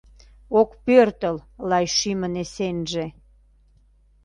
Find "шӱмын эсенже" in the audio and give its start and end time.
1.97-3.05